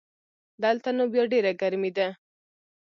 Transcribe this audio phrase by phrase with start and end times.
[0.63, 2.07] دلته نو بیا ډېره ګرمي ده